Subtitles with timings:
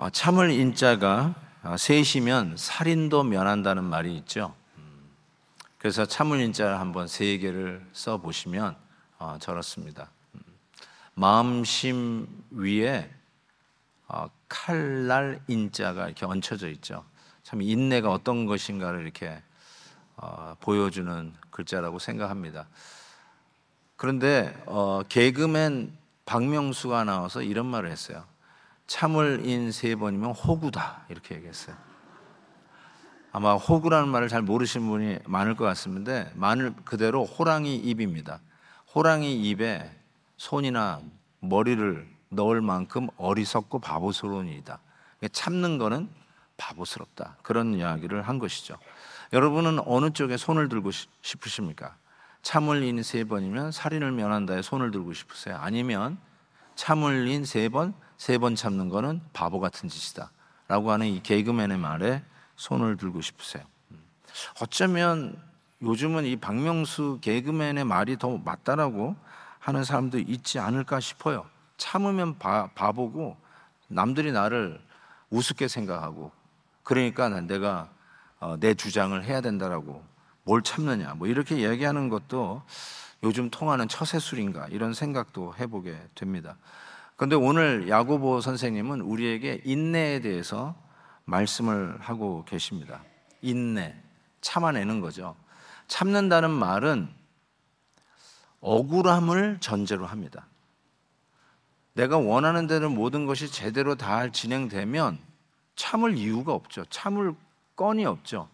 [0.00, 4.54] 어, 참을 인자가 어, 셋이면 살인도 면한다는 말이 있죠.
[4.76, 5.10] 음,
[5.76, 8.76] 그래서 참을 인자를 한번 세 개를 써 보시면
[9.18, 10.08] 어, 저렇습니다.
[10.36, 10.40] 음,
[11.14, 13.10] 마음심 위에
[14.48, 17.04] 칼날 인자가 이렇게 얹혀져 있죠.
[17.42, 19.42] 참 인내가 어떤 것인가를 이렇게
[20.60, 22.68] 보여주는 글자라고 생각합니다.
[23.96, 24.56] 그런데
[25.10, 25.92] 개그맨
[26.24, 28.24] 박명수가 나와서 이런 말을 했어요.
[28.88, 31.76] 참을 인 세 번이면 호구다 이렇게 얘기했어요.
[33.32, 36.24] 아마 호구라는 말을 잘 모르시는 분이 많을 것 같습니다.
[36.34, 38.40] 말 그대로 호랑이 입입니다.
[38.94, 39.88] 호랑이 입에
[40.38, 41.00] 손이나
[41.40, 44.80] 머리를 넣을 만큼 어리석고 바보스러운 일이다.
[45.32, 46.08] 참는 거는
[46.56, 47.36] 바보스럽다.
[47.42, 48.78] 그런 이야기를 한 것이죠.
[49.34, 51.94] 여러분은 어느 쪽에 손을 들고 싶으십니까?
[52.40, 55.58] 참을 인 세 번이면 살인을 면한다에 손을 들고 싶으세요?
[55.60, 56.18] 아니면
[56.76, 60.30] 참을 인 세 번, 세 번 참는 거는 바보 같은 짓이다.
[60.66, 62.22] 라고 하는 이 개그맨의 말에
[62.56, 63.64] 손을 들고 싶으세요.
[63.92, 64.02] 음.
[64.60, 65.40] 어쩌면
[65.80, 69.16] 요즘은 이 박명수 개그맨의 말이 더 맞다라고
[69.60, 71.46] 하는 사람도 있지 않을까 싶어요.
[71.76, 73.36] 참으면 바, 바보고
[73.86, 74.80] 남들이 나를
[75.30, 76.32] 우습게 생각하고
[76.82, 77.88] 그러니까 내가
[78.40, 80.04] 어, 내 주장을 해야 된다라고
[80.42, 82.62] 뭘 참느냐 뭐 이렇게 이야기하는 것도
[83.22, 86.56] 요즘 통하는 처세술인가 이런 생각도 해보게 됩니다.
[87.18, 90.76] 그런데 오늘 야고보 선생님은 우리에게 인내에 대해서
[91.24, 93.02] 말씀을 하고 계십니다.
[93.42, 93.96] 인내,
[94.40, 95.34] 참아내는 거죠.
[95.88, 97.08] 참는다는 말은
[98.60, 100.46] 억울함을 전제로 합니다.
[101.94, 105.18] 내가 원하는 대로 모든 것이 제대로 다 진행되면
[105.74, 106.84] 참을 이유가 없죠.
[106.84, 107.34] 참을
[107.74, 108.48] 건이 없죠.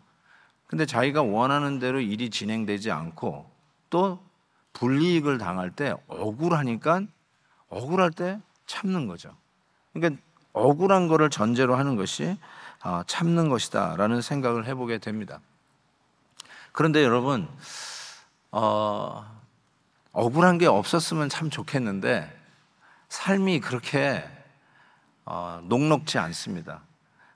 [0.66, 3.44] 근데 자기가 원하는 대로 일이 진행되지 않고
[3.90, 4.24] 또
[4.72, 7.02] 불이익을 당할 때 억울하니까
[7.68, 9.34] 억울할 때 참는 거죠.
[9.92, 10.20] 그러니까
[10.52, 12.38] 억울한 거를 전제로 하는 것이
[12.80, 15.40] 아, 참는 것이다라는 생각을 해보게 됩니다.
[16.72, 17.48] 그런데 여러분,
[18.50, 19.24] 어,
[20.12, 22.30] 억울한 게 없었으면 참 좋겠는데
[23.08, 24.24] 삶이 그렇게
[25.24, 26.82] 어, 녹록지 않습니다.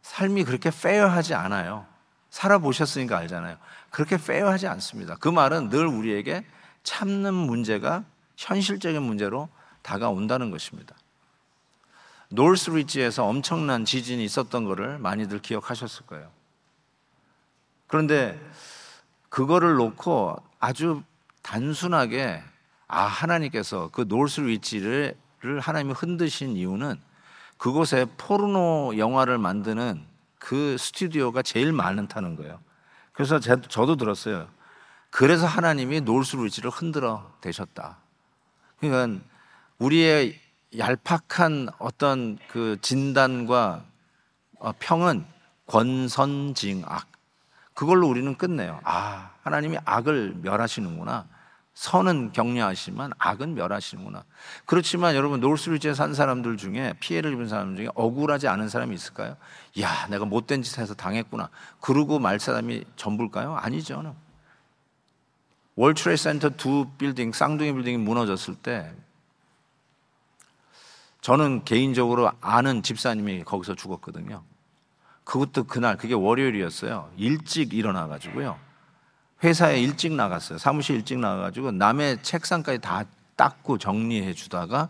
[0.02, 1.86] 삶이 그렇게 페어하지 않아요.
[2.30, 3.56] 살아보셨으니까 알잖아요.
[3.90, 5.16] 그렇게 페어하지 않습니다.
[5.16, 6.44] 그 말은 늘 우리에게
[6.82, 8.04] 참는 문제가
[8.36, 9.48] 현실적인 문제로
[9.82, 10.94] 다가온다는 것입니다.
[12.30, 16.30] 노스리지에서 엄청난 지진이 있었던 것을 많이들 기억하셨을 거예요.
[17.86, 18.38] 그런데
[19.28, 21.02] 그거를 놓고 아주
[21.42, 22.42] 단순하게
[22.86, 25.16] 아 하나님께서 그 노스리지를
[25.60, 27.00] 하나님이 흔드신 이유는
[27.56, 30.04] 그곳에 포르노 영화를 만드는
[30.38, 32.60] 그 스튜디오가 제일 많다는 거예요.
[33.12, 34.48] 그래서 저도 들었어요.
[35.10, 37.98] 그래서 하나님이 노스리지를 흔들어 대셨다.
[38.78, 39.24] 그러니까
[39.78, 40.38] 우리의
[40.76, 43.84] 얄팍한 어떤 그 진단과
[44.58, 45.24] 어, 평은
[45.66, 47.06] 권선징악.
[47.74, 48.80] 그걸로 우리는 끝내요.
[48.82, 51.26] 아, 하나님이 악을 멸하시는구나.
[51.74, 54.24] 선은 격려하시지만 악은 멸하시는구나.
[54.66, 59.36] 그렇지만 여러분 노스리지에 산 사람들 중에 피해를 입은 사람 중에 억울하지 않은 사람이 있을까요?
[59.80, 61.50] 야, 내가 못된 짓 해서 당했구나.
[61.80, 63.54] 그러고 말 사람이 전부일까요?
[63.54, 64.16] 아니죠.
[65.76, 68.92] 월트레이 센터 두 빌딩, 쌍둥이 빌딩이 무너졌을 때
[71.20, 74.42] 저는 개인적으로 아는 집사님이 거기서 죽었거든요.
[75.24, 77.10] 그것도 그날, 그게 월요일이었어요.
[77.16, 78.58] 일찍 일어나 가지고요.
[79.44, 80.58] 회사에 일찍 나갔어요.
[80.58, 83.04] 사무실 일찍 나가 가지고 남의 책상까지 다
[83.36, 84.88] 닦고 정리해 주다가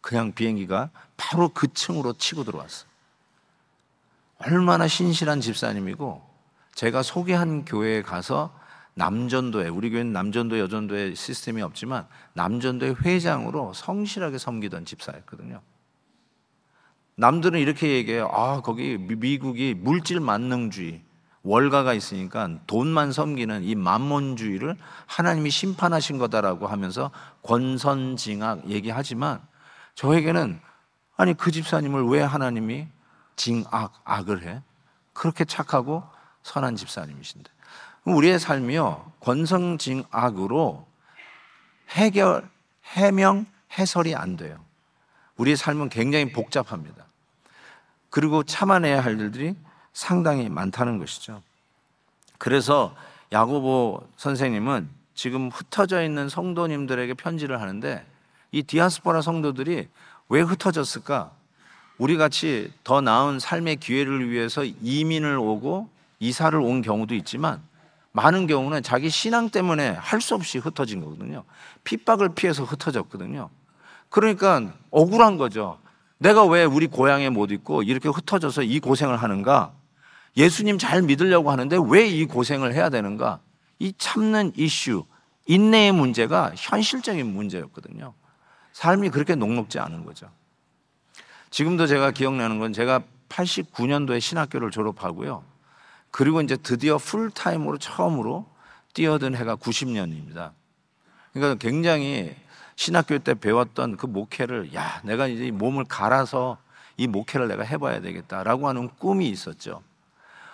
[0.00, 2.88] 그냥 비행기가 바로 그 층으로 치고 들어왔어요.
[4.38, 6.22] 얼마나 신실한 집사님이고
[6.74, 8.54] 제가 소개한 교회에 가서
[8.94, 15.60] 남전도에 우리 교회는 남전도 여전도에 시스템이 없지만 남전도의 회장으로 성실하게 섬기던 집사였거든요.
[17.16, 18.28] 남들은 이렇게 얘기해요.
[18.32, 21.02] 아, 거기 미국이 물질 만능주의,
[21.44, 27.10] 월가가 있으니까 돈만 섬기는 이 만몬주의를 하나님이 심판하신 거다라고 하면서
[27.42, 29.42] 권선징악 얘기하지만
[29.94, 30.58] 저에게는
[31.16, 32.88] 아니 그 집사님을 왜 하나님이
[33.36, 34.62] 징악, 악을 해?
[35.12, 36.02] 그렇게 착하고
[36.42, 37.50] 선한 집사님이신데.
[38.04, 40.86] 우리의 삶이요, 권성징악으로
[41.90, 42.48] 해결,
[42.84, 43.46] 해명,
[43.78, 44.58] 해설이 안 돼요.
[45.36, 47.04] 우리의 삶은 굉장히 복잡합니다.
[48.10, 49.56] 그리고 참아내야 할 일들이
[49.92, 51.42] 상당히 많다는 것이죠.
[52.38, 52.94] 그래서
[53.32, 58.04] 야고보 선생님은 지금 흩어져 있는 성도님들에게 편지를 하는데
[58.52, 59.88] 이 디아스포라 성도들이
[60.28, 61.32] 왜 흩어졌을까?
[61.98, 65.88] 우리 같이 더 나은 삶의 기회를 위해서 이민을 오고
[66.20, 67.62] 이사를 온 경우도 있지만
[68.14, 71.44] 많은 경우는 자기 신앙 때문에 할 수 없이 흩어진 거거든요.
[71.82, 73.50] 핍박을 피해서 흩어졌거든요.
[74.08, 75.78] 그러니까 억울한 거죠.
[76.18, 79.72] 내가 왜 우리 고향에 못 있고 이렇게 흩어져서 이 고생을 하는가?
[80.36, 83.40] 예수님 잘 믿으려고 하는데 왜 이 고생을 해야 되는가?
[83.80, 85.04] 이 참는 이슈,
[85.46, 88.14] 인내의 문제가 현실적인 문제였거든요.
[88.72, 90.28] 삶이 그렇게 녹록지 않은 거죠.
[91.50, 95.44] 지금도 제가 기억나는 건 제가 89년도에 신학교를 졸업하고요.
[96.16, 98.46] 그리고 이제 드디어 풀타임으로 처음으로
[98.92, 100.52] 뛰어든 해가 90년입니다.
[101.32, 102.36] 그러니까 굉장히
[102.76, 106.56] 신학교 때 배웠던 그 목회를 야, 내가 이제 몸을 갈아서
[106.96, 109.82] 이 목회를 내가 해봐야 되겠다라고 하는 꿈이 있었죠.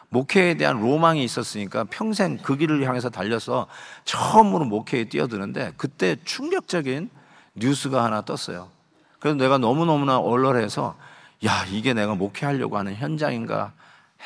[0.09, 3.67] 목회에 대한 로망이 있었으니까 평생 그 길을 향해서 달려서
[4.07, 7.11] 처음으로 목회에 뛰어드는데 그때 충격적인
[7.57, 8.71] 뉴스가 하나 떴어요.
[9.19, 10.97] 그래서 내가 너무너무나 얼얼해서
[11.45, 13.75] 야, 이게 내가 목회하려고 하는 현장인가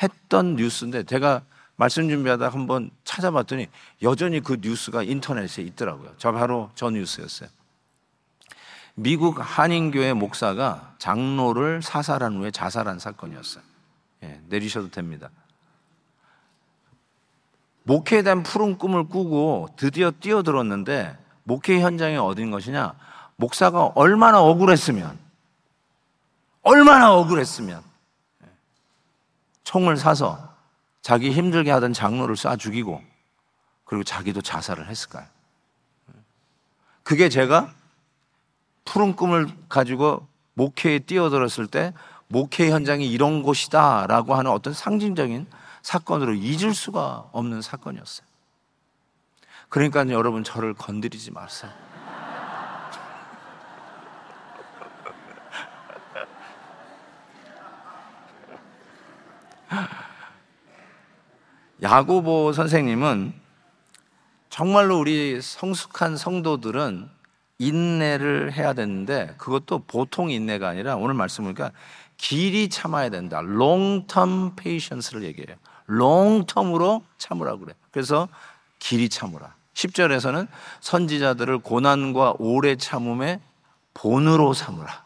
[0.01, 1.41] 했던 뉴스인데 제가
[1.75, 3.67] 말씀 준비하다 한번 찾아봤더니
[4.01, 6.13] 여전히 그 뉴스가 인터넷에 있더라고요.
[6.17, 7.49] 저 바로 저 뉴스였어요.
[8.95, 13.63] 미국 한인교회 목사가 장로를 사살한 후에 자살한 사건이었어요.
[14.23, 15.29] 예, 내리셔도 됩니다.
[17.83, 22.95] 목회에 대한 푸른 꿈을 꾸고 드디어 뛰어들었는데 목회 현장이 어딘 것이냐?
[23.35, 25.17] 목사가 얼마나 억울했으면,
[26.63, 27.83] 얼마나 억울했으면,
[29.65, 30.55] 총을 사서
[31.01, 33.03] 자기 힘들게 하던 장로를 쏴 죽이고,
[33.83, 35.25] 그리고 자기도 자살을 했을까요?
[37.03, 37.73] 그게 제가
[38.85, 41.93] 푸른 꿈을 가지고 목회에 뛰어들었을 때
[42.27, 45.47] 목회 현장이 이런 곳이다라고 하는 어떤 상징적인
[45.81, 48.25] 사건으로 잊을 수가 없는 사건이었어요.
[49.69, 51.71] 그러니까 여러분 저를 건드리지 마세요.
[61.81, 63.33] 야고보 선생님은
[64.49, 67.09] 정말로 우리 성숙한 성도들은
[67.57, 71.71] 인내를 해야 되는데 그것도 보통 인내가 아니라 오늘 말씀 보니까
[72.17, 73.39] 길이 참아야 된다.
[73.39, 75.57] long term patience를 얘기해요.
[75.87, 77.73] 롱텀으로 참으라 그래.
[77.91, 78.27] 그래서
[78.79, 79.55] 길이 참으라.
[79.73, 80.47] 10절에서는
[80.79, 83.39] 선지자들을 고난과 오래 참음의
[83.93, 85.04] 본으로 삼으라.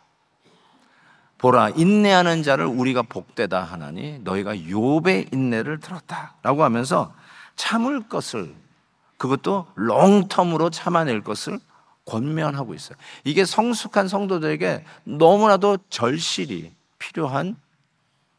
[1.39, 7.13] 보라 인내하는 자를 우리가 복되다 하나니 너희가 욥의 인내를 들었다라고 하면서
[7.55, 8.53] 참을 것을
[9.17, 11.59] 그것도 롱텀으로 참아낼 것을
[12.05, 12.97] 권면하고 있어요.
[13.23, 17.55] 이게 성숙한 성도들에게 너무나도 절실히 필요한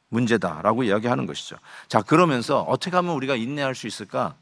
[0.08, 1.56] 문제다라고 이야기하는 것이죠.
[1.88, 4.34] 자, 그러면서 어떻게 하면 우리가 인내할 수 있을까?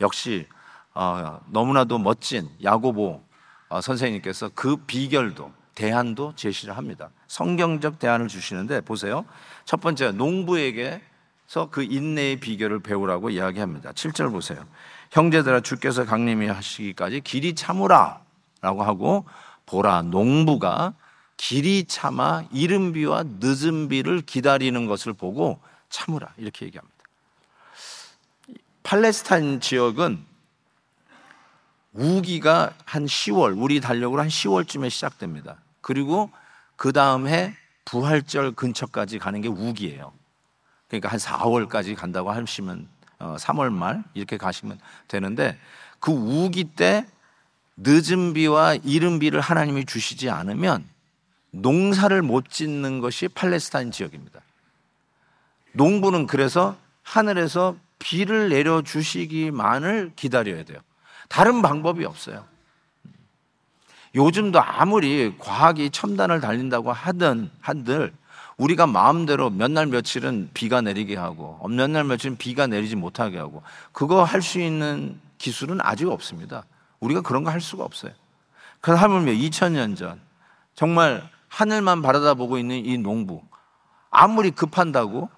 [0.00, 0.46] 역시
[0.94, 3.22] 어, 너무나도 멋진 야고보
[3.68, 7.10] 어, 선생님께서 그 비결도 대안도 제시를 합니다.
[7.28, 9.24] 성경적 대안을 주시는데 보세요.
[9.64, 13.92] 첫 번째 농부에게서 그 인내의 비결을 배우라고 이야기합니다.
[13.92, 14.66] 7절 보세요.
[15.12, 19.26] 형제들아 주께서 강림이 하시기까지 길이 참으라라고 하고
[19.66, 20.94] 보라 농부가
[21.36, 26.96] 길이 참아 이른 비와 늦은 비를 기다리는 것을 보고 참으라 이렇게 얘기합니다.
[28.82, 30.24] 팔레스타인 지역은
[31.92, 35.58] 우기가 한 10월, 우리 달력으로 한 10월쯤에 시작됩니다.
[35.86, 36.32] 그리고
[36.74, 37.54] 그 다음 해
[37.84, 40.12] 부활절 근처까지 가는 게 우기예요.
[40.88, 42.88] 그러니까 한 4월까지 간다고 하시면
[43.20, 45.56] 3월 어, 말 이렇게 가시면 되는데
[46.00, 47.06] 그 우기 때
[47.76, 50.84] 늦은 비와 이른 비를 하나님이 주시지 않으면
[51.52, 54.40] 농사를 못 짓는 것이 팔레스타인 지역입니다.
[55.70, 60.80] 농부는 그래서 하늘에서 비를 내려 주시기만을 기다려야 돼요.
[61.28, 62.44] 다른 방법이 없어요.
[64.16, 68.12] 요즘도 아무리 과학이 첨단을 달린다고 하든 한들
[68.56, 73.62] 우리가 마음대로 몇 날 며칠은 비가 내리게 하고 몇 날 며칠은 비가 내리지 못하게 하고
[73.92, 76.64] 그거 할 수 있는 기술은 아직 없습니다.
[77.00, 78.12] 우리가 그런 거 할 수가 없어요.
[78.80, 80.18] 그래서 하물며 2000년 전
[80.74, 83.42] 정말 하늘만 바라다보고 있는 이 농부
[84.10, 85.28] 아무리 급한다고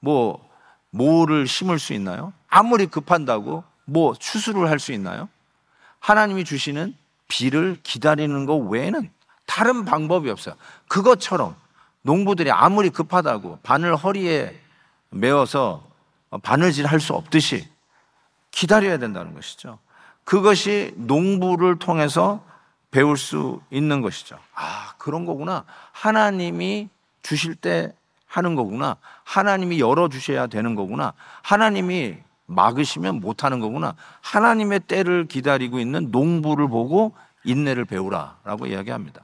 [0.00, 0.46] 뭐
[0.90, 2.34] 뭐를 심을 수 있나요?
[2.48, 5.28] 아무리 급한다고 뭐 추수를 할 수 있나요?
[6.00, 6.94] 하나님이 주시는
[7.28, 9.10] 비를 기다리는 것 외에는
[9.46, 10.54] 다른 방법이 없어요.
[10.88, 11.54] 그것처럼
[12.02, 14.58] 농부들이 아무리 급하다고 바늘 허리에
[15.10, 15.84] 메어서
[16.42, 17.68] 바늘질 할 수 없듯이
[18.50, 19.78] 기다려야 된다는 것이죠.
[20.24, 22.44] 그것이 농부를 통해서
[22.90, 24.38] 배울 수 있는 것이죠.
[24.54, 25.64] 아, 그런 거구나.
[25.92, 26.88] 하나님이
[27.22, 27.92] 주실 때
[28.26, 28.96] 하는 거구나.
[29.24, 31.12] 하나님이 열어주셔야 되는 거구나.
[31.42, 32.16] 하나님이
[32.46, 33.94] 막으시면 못하는 거구나.
[34.22, 39.22] 하나님의 때를 기다리고 있는 농부를 보고 인내를 배우라라고 이야기합니다.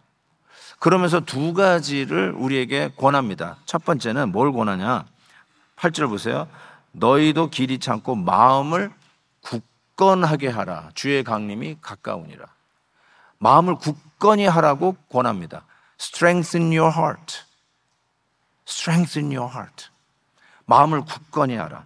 [0.79, 3.57] 그러면서 두 가지를 우리에게 권합니다.
[3.67, 5.05] 첫 번째는 뭘 권하냐?
[5.77, 6.49] 8절 보세요.
[6.93, 8.93] 너희도 길이 참고 마음을
[9.43, 10.91] 굳건하게 하라.
[10.95, 12.47] 주의 강림이 가까우니라.
[13.39, 15.65] 마음을 굳건히 하라고 권합니다.
[16.01, 17.41] Strengthen your heart.
[18.67, 19.87] strengthen your heart.
[20.67, 21.85] 마음을 굳건히 하라.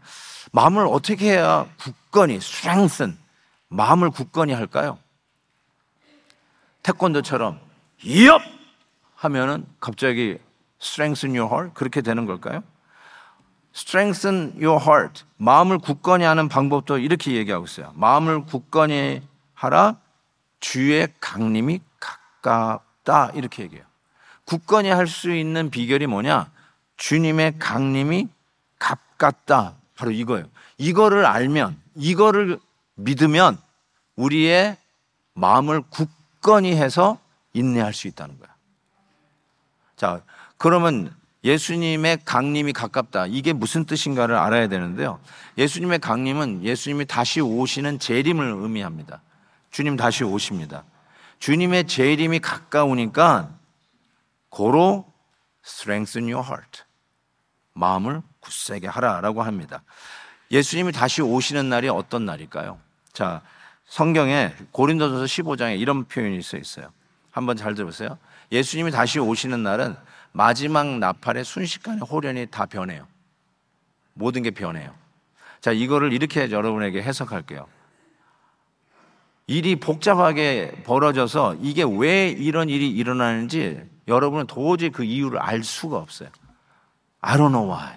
[0.56, 3.18] 마음을 어떻게 해야 굳건히 strengthen
[3.68, 4.98] 마음을 굳건히 할까요?
[6.82, 7.60] 태권도처럼
[8.24, 8.40] 엽
[9.16, 10.38] 하면은 갑자기
[10.80, 12.62] strengthen your heart 그렇게 되는 걸까요?
[13.74, 17.92] strengthen your heart 마음을 굳건히 하는 방법도 이렇게 얘기하고 있어요.
[17.94, 19.20] 마음을 굳건히
[19.52, 19.96] 하라
[20.60, 23.84] 주의 강림이 가깝다 이렇게 얘기해요.
[24.46, 26.50] 굳건히 할 수 있는 비결이 뭐냐?
[26.96, 28.28] 주님의 강림이
[28.78, 29.74] 가깝다.
[29.96, 30.46] 바로 이거예요.
[30.78, 32.58] 이거를 알면, 이거를
[32.94, 33.58] 믿으면
[34.16, 34.76] 우리의
[35.34, 37.18] 마음을 굳건히 해서
[37.52, 38.54] 인내할 수 있다는 거야.
[39.96, 40.22] 자,
[40.58, 43.26] 그러면 예수님의 강림이 가깝다.
[43.26, 45.20] 이게 무슨 뜻인가를 알아야 되는데요.
[45.58, 49.22] 예수님의 강림은 예수님이 다시 오시는 재림을 의미합니다.
[49.70, 50.84] 주님 다시 오십니다.
[51.38, 53.50] 주님의 재림이 가까우니까
[54.48, 55.06] 고로
[55.64, 56.82] strengthen your heart.
[57.74, 59.82] 마음을 굳세게 하라라고 합니다.
[60.50, 62.78] 예수님이 다시 오시는 날이 어떤 날일까요?
[63.12, 63.42] 자,
[63.86, 66.92] 성경에 고린도전서 15장에 이런 표현이 써 있어요.
[67.30, 68.18] 한번 잘 들어보세요.
[68.52, 69.96] 예수님이 다시 오시는 날은
[70.32, 73.06] 마지막 나팔의 순식간에 호련이 다 변해요.
[74.14, 74.94] 모든 게 변해요.
[75.60, 77.66] 자, 이거를 이렇게 여러분에게 해석할게요.
[79.48, 86.28] 일이 복잡하게 벌어져서 이게 왜 이런 일이 일어나는지 여러분은 도저히 그 이유를 알 수가 없어요.
[87.20, 87.96] I don't know why.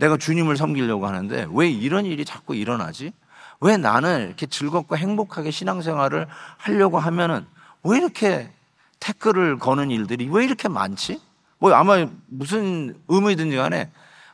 [0.00, 3.12] 내가 주님을 섬기려고 하는데 왜 이런 일이 자꾸 일어나지?
[3.60, 6.26] 왜 나는 이렇게 즐겁고 행복하게 신앙생활을
[6.56, 7.46] 하려고 하면은
[7.84, 8.50] 왜 이렇게
[8.98, 11.20] 태클을 거는 일들이 왜 이렇게 많지?
[11.58, 13.90] 뭐 아마 무슨 의미든지 간에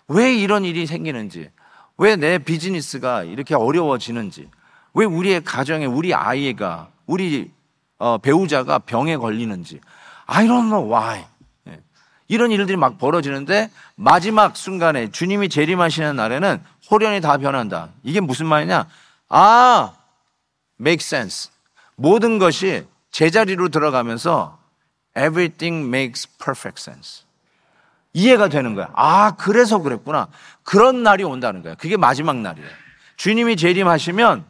[0.09, 1.51] 왜 이런 일이 생기는지,
[1.99, 4.49] 왜 내 비즈니스가 이렇게 어려워지는지,
[4.95, 7.51] 왜 우리의 가정에 우리 아이가, 우리
[7.99, 9.81] 어, 배우자가 병에 걸리는지,
[10.27, 11.25] I don't know why.
[12.29, 17.91] 이런 일들이 막 벌어지는데 마지막 순간에 주님이 재림하시는 날에는 호련이 다 변한다.
[18.03, 18.87] 이게 무슨 말이냐?
[19.29, 19.93] 아,
[20.81, 21.51] make sense.
[21.97, 24.59] 모든 것이 제자리로 들어가면서
[25.17, 27.25] everything makes perfect sense.
[28.13, 28.91] 이해가 되는 거야.
[28.95, 30.29] 아, 그래서 그랬구나.
[30.63, 31.75] 그런 날이 온다는 거야.
[31.75, 32.69] 그게 마지막 날이에요.
[33.17, 34.45] 주님이 재림하시면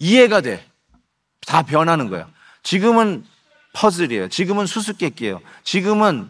[0.00, 0.64] 이해가 돼.
[1.46, 2.28] 다 변하는 거야.
[2.62, 3.24] 지금은
[3.74, 4.28] 퍼즐이에요.
[4.28, 5.40] 지금은 수수께끼예요.
[5.62, 6.28] 지금은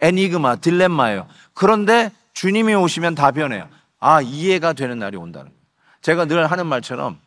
[0.00, 1.26] 애니그마, 딜레마예요.
[1.54, 3.68] 그런데 주님이 오시면 다 변해요.
[4.00, 5.58] 아, 이해가 되는 날이 온다는 거예요.
[6.02, 7.18] 제가 늘 하는 말처럼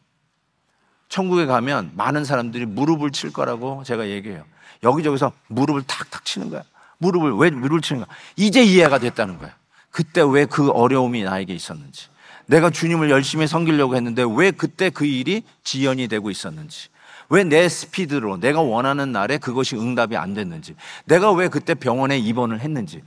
[1.09, 4.45] 천국에 가면 많은 사람들이 무릎을 칠 거라고 제가 얘기해요.
[4.83, 6.63] 여기저기서 무릎을 탁탁 치는 거야.
[6.99, 8.15] 무릎을 왜 무릎을 치는 거야?
[8.37, 9.53] 이제 이해가 됐다는 거야.
[9.89, 12.07] 그때 왜 그 어려움이 나에게 있었는지.
[12.45, 16.87] 내가 주님을 열심히 섬기려고 했는데 왜 그때 그 일이 지연이 되고 있었는지.
[17.31, 20.75] 왜 내 스피드로 내가 원하는 날에 그것이 응답이 안 됐는지.
[21.05, 23.01] 내가 왜 그때 병원에 입원을 했는지.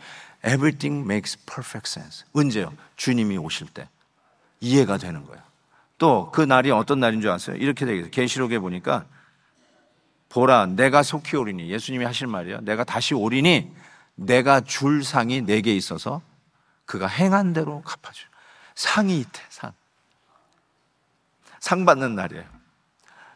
[0.46, 2.24] Everything makes perfect sense.
[2.32, 2.72] 언제요?
[2.96, 3.86] 주님이 오실 때.
[4.60, 5.42] 이해가 되는 거야.
[5.98, 7.54] 또 그 날이 어떤 날인 줄 아세요?
[7.56, 8.10] 이렇게 되겠어요.
[8.10, 9.04] 계시록에 보니까
[10.30, 12.60] 보라 내가 속히 오리니 예수님이 하실 말이에요.
[12.62, 13.70] 내가 다시 오리니
[14.14, 16.22] 내가 줄 상이 내게 있어서
[16.86, 18.24] 그가 행한 대로 갚아줘.
[18.74, 19.72] 상이 있대, 상.
[21.60, 22.53] 상 받는 날이에요.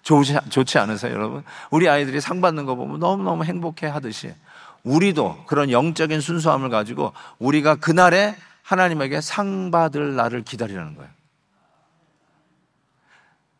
[0.08, 1.44] 좋지, 좋지 않으세요, 여러분?
[1.70, 4.32] 우리 아이들이 상 받는 거 보면 너무너무 행복해 하듯이
[4.82, 11.10] 우리도 그런 영적인 순수함을 가지고 우리가 그날에 하나님에게 상 받을 날을 기다리라는 거예요.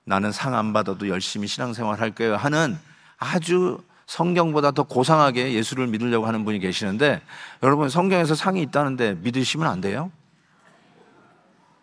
[0.04, 2.78] 나는 상 안 받아도 열심히 신앙생활 할 거예요 하는
[3.18, 7.20] 아주 성경보다 더 고상하게 예수를 믿으려고 하는 분이 계시는데
[7.62, 10.10] 여러분 성경에서 상이 있다는데 믿으시면 안 돼요?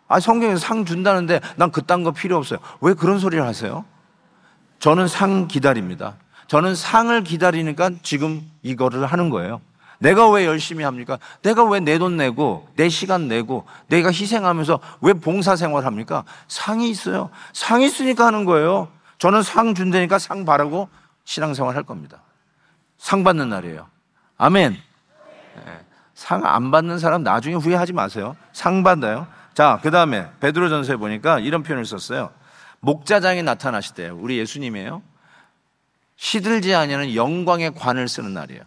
[0.08, 2.58] 아 성경에서 상 준다는데 난 그딴 거 필요 없어요.
[2.80, 3.84] 왜 그런 소리를 하세요?
[4.78, 6.14] 저는 상 기다립니다.
[6.48, 9.60] 저는 상을 기다리니까 지금 이거를 하는 거예요.
[9.98, 11.18] 내가 왜 열심히 합니까?
[11.42, 16.24] 내가 왜 내 돈 내고 내 시간 내고 내가 희생하면서 왜 봉사 생활 합니까?
[16.48, 17.30] 상이 있어요.
[17.54, 18.88] 상이 있으니까 하는 거예요.
[19.18, 20.88] 저는 상 준다니까 상 바라고
[21.24, 22.18] 신앙생활 할 겁니다.
[22.98, 23.86] 상 받는 날이에요.
[24.36, 24.72] 아멘.
[24.72, 25.72] 네.
[26.14, 28.36] 상안 받는 사람 나중에 후회하지 마세요.
[28.52, 29.26] 상 받아요.
[29.54, 32.30] 자, 그 다음에 베드로 전서에 보니까 이런 표현을 썼어요.
[32.86, 34.16] 목자장이 나타나시대요.
[34.16, 35.02] 우리 예수님이에요.
[36.14, 38.62] 시들지 아니하는 영광의 관을 쓰는 날이에요.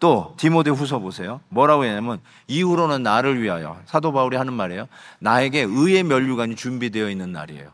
[0.00, 1.40] 또 디모데 후서 보세요.
[1.50, 4.88] 뭐라고 했냐면 이후로는 나를 위하여 사도 바울이 하는 말이에요.
[5.18, 7.70] 나에게 의의 면류관이 준비되어 있는 날이에요.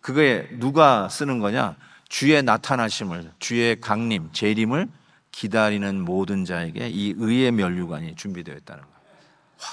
[0.00, 1.74] 그게 누가 쓰는 거냐?
[2.08, 4.86] 주의 나타나심을, 주의 강림, 재림을
[5.32, 8.96] 기다리는 모든 자에게 이 의의 면류관이 준비되어 있다는 거예요.
[9.60, 9.66] 와,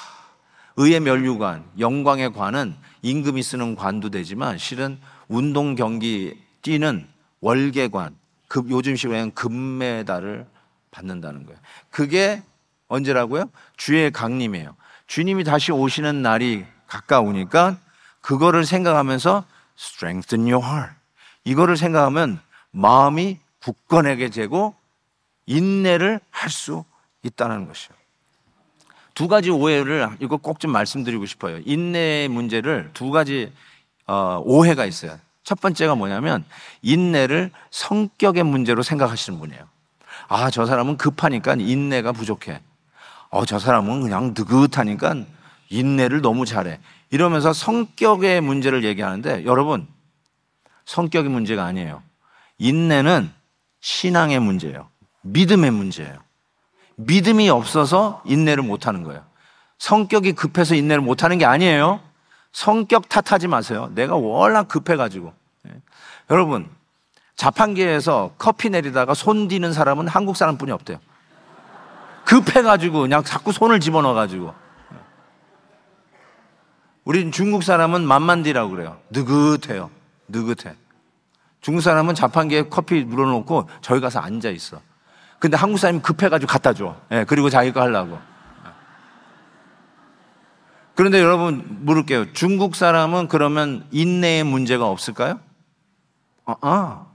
[0.78, 4.98] 의의 면류관, 영광의 관은 임금이 쓰는 관도 되지만 실은
[5.30, 7.08] 운동 경기 뛰는
[7.40, 8.16] 월계관,
[8.50, 10.46] 급, 요즘 식으로 금메달을
[10.92, 11.60] 받는다는 거예요.
[11.90, 12.42] 그게
[12.88, 13.50] 언제라고요?
[13.78, 14.76] 주의 강림이에요.
[15.08, 17.78] 주님이 다시 오시는 날이 가까우니까
[18.22, 19.46] 그거를 생각하면서
[19.78, 20.94] strengthen your heart.
[21.46, 22.40] 이거를 생각하면
[22.72, 24.76] 마음이 굳건하게 되고
[25.46, 26.84] 인내를 할 수
[27.24, 27.96] 있다는 것이요.
[29.14, 31.60] 두 가지 오해를 이거 꼭 좀 말씀드리고 싶어요.
[31.66, 33.52] 인내의 문제를 두 가지
[34.10, 35.20] 어, 오해가 있어요.
[35.44, 36.44] 첫 번째가 뭐냐면
[36.82, 39.62] 인내를 성격의 문제로 생각하시는 분이에요.
[40.28, 42.60] 아, 저 사람은 급하니까 인내가 부족해.
[43.30, 45.16] 어, 저 사람은 그냥 느긋하니까
[45.70, 46.80] 인내를 너무 잘해.
[47.12, 49.88] 이러면서 성격의 문제를 얘기하는데 여러분,
[50.86, 52.02] 성격의 문제가 아니에요.
[52.58, 53.32] 인내는
[53.80, 54.90] 신앙의 문제예요.
[55.22, 56.18] 믿음의 문제예요.
[56.96, 59.24] 믿음이 없어서 인내를 못 하는 거예요.
[59.78, 62.09] 성격이 급해서 인내를 못 하는 게 아니에요.
[62.52, 63.90] 성격 탓하지 마세요.
[63.94, 65.34] 내가 워낙 급해가지고.
[65.64, 65.72] 네.
[66.30, 66.70] 여러분,
[67.36, 71.00] 자판기에서 커피 내리다가 손 디는 사람은 한국 사람뿐이 없대요.
[72.26, 74.54] 급해가지고 그냥 자꾸 손을 집어넣어가지고.
[77.06, 79.00] 우린 중국 사람은 만만디라고 그래요.
[79.10, 79.90] 느긋해요.
[80.28, 80.76] 느긋해.
[81.62, 84.80] 중국 사람은 자판기에 커피 물어놓고 저기 가서 앉아 있어.
[85.40, 86.96] 근데 한국 사람이 급해가지고 갖다 줘.
[87.12, 88.20] 예, 그리고 자기 가 하려고.
[91.00, 92.34] 그런데 여러분 물을게요.
[92.34, 95.40] 중국 사람은 그러면 인내의 문제가 없을까요?
[96.44, 97.08] 아, 아,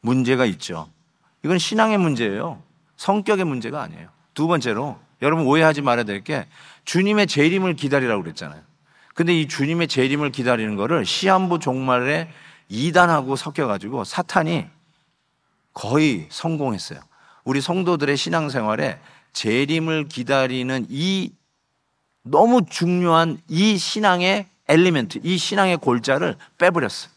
[0.00, 0.88] 문제가 있죠.
[1.44, 2.62] 이건 신앙의 문제예요.
[2.96, 4.08] 성격의 문제가 아니에요.
[4.32, 6.46] 두 번째로 여러분 오해하지 말아야 될 게
[6.86, 8.62] 주님의 재림을 기다리라고 그랬잖아요.
[9.14, 12.30] 근데 이 주님의 재림을 기다리는 거를 시한부 종말에
[12.70, 14.64] 이단하고 섞여가지고 사탄이
[15.74, 17.00] 거의 성공했어요.
[17.44, 18.98] 우리 성도들의 신앙생활에
[19.34, 21.32] 재림을 기다리는 이
[22.22, 27.10] 너무 중요한 이 신앙의 엘리멘트, 이 신앙의 골자를 빼버렸어요.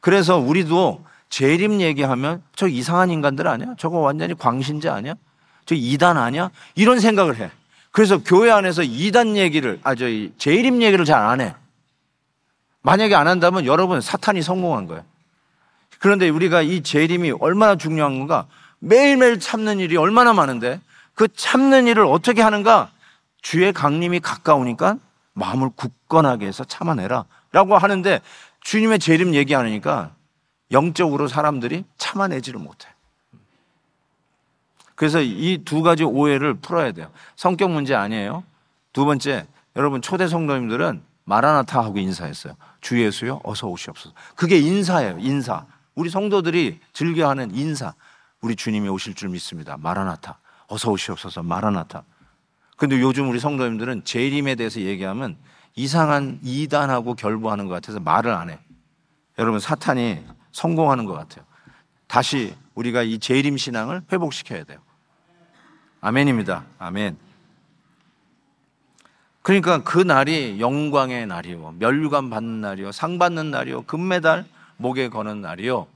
[0.00, 3.74] 그래서 우리도 재림 얘기하면 저 이상한 인간들 아니야?
[3.78, 5.14] 저거 완전히 광신자 아니야?
[5.66, 6.50] 저 이단 아니야?
[6.74, 7.50] 이런 생각을 해.
[7.90, 10.06] 그래서 교회 안에서 이단 얘기를, 아, 저
[10.38, 11.54] 재림 얘기를 잘 안 해.
[12.82, 15.04] 만약에 안 한다면 여러분 사탄이 성공한 거예요.
[15.98, 18.46] 그런데 우리가 이 재림이 얼마나 중요한 건가?
[18.78, 20.80] 매일매일 참는 일이 얼마나 많은데
[21.14, 22.90] 그 참는 일을 어떻게 하는가?
[23.42, 24.98] 주의 강림이 가까우니까
[25.34, 27.24] 마음을 굳건하게 해서 참아내라.
[27.52, 28.20] 라고 하는데
[28.60, 30.14] 주님의 재림 얘기 하니까
[30.70, 32.88] 영적으로 사람들이 참아내지를 못해.
[34.94, 37.10] 그래서 이 두 가지 오해를 풀어야 돼요.
[37.36, 38.42] 성격 문제 아니에요.
[38.92, 39.46] 두 번째,
[39.76, 42.54] 여러분 초대 성도님들은 마라나타 하고 인사했어요.
[42.80, 44.14] 주 예수요, 어서 오시옵소서.
[44.34, 45.66] 그게 인사예요, 인사.
[45.94, 47.94] 우리 성도들이 즐겨하는 인사.
[48.40, 49.76] 우리 주님이 오실 줄 믿습니다.
[49.78, 50.38] 마라나타.
[50.66, 51.42] 어서 오시옵소서.
[51.42, 52.02] 마라나타.
[52.78, 55.36] 근데 요즘 우리 성도님들은 재림에 대해서 얘기하면
[55.74, 58.58] 이상한 이단하고 결부하는 것 같아서 말을 안 해.
[59.36, 61.44] 여러분 사탄이 성공하는 것 같아요.
[62.06, 64.78] 다시 우리가 이 재림 신앙을 회복시켜야 돼요.
[66.00, 66.64] 아멘입니다.
[66.78, 67.18] 아멘.
[69.42, 71.74] 그러니까 그 날이 영광의 날이요.
[71.80, 72.92] 멸류관 받는 날이요.
[72.92, 73.82] 상 받는 날이요.
[73.82, 75.88] 금메달 목에 거는 날이요.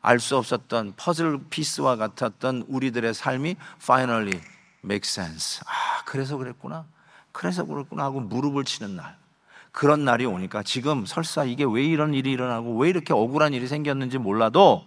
[0.00, 4.40] 알 수 없었던 퍼즐 피스와 같았던 우리들의 삶이 finally
[4.84, 5.62] make sense.
[5.66, 6.86] 아, 그래서 그랬구나.
[7.32, 9.16] 그래서 그랬구나 하고 무릎을 치는 날.
[9.72, 14.18] 그런 날이 오니까 지금 설사 이게 왜 이런 일이 일어나고 왜 이렇게 억울한 일이 생겼는지
[14.18, 14.84] 몰라도